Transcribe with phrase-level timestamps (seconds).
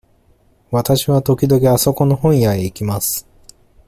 [0.71, 3.27] わたしは時々あそこの本屋へ行きます。